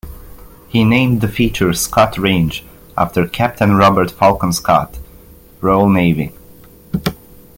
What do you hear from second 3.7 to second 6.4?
Robert Falcon Scott, Royal Navy.